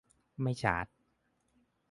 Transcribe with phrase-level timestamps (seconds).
[0.41, 0.87] ไม่ชาร์จ